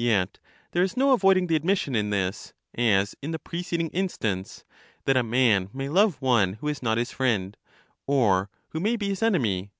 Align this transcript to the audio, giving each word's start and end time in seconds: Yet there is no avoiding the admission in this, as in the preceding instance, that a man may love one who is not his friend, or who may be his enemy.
Yet 0.00 0.38
there 0.72 0.82
is 0.82 0.96
no 0.96 1.12
avoiding 1.12 1.46
the 1.46 1.54
admission 1.54 1.94
in 1.94 2.08
this, 2.08 2.54
as 2.74 3.14
in 3.20 3.32
the 3.32 3.38
preceding 3.38 3.90
instance, 3.90 4.64
that 5.04 5.14
a 5.18 5.22
man 5.22 5.68
may 5.74 5.90
love 5.90 6.22
one 6.22 6.54
who 6.54 6.68
is 6.68 6.82
not 6.82 6.96
his 6.96 7.12
friend, 7.12 7.54
or 8.06 8.48
who 8.70 8.80
may 8.80 8.96
be 8.96 9.10
his 9.10 9.22
enemy. 9.22 9.72